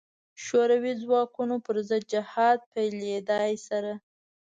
[0.43, 3.93] شوروي ځواکونو پر ضد جهاد پیلېدا سره.